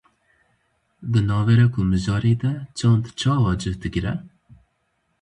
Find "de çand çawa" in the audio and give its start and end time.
2.41-3.53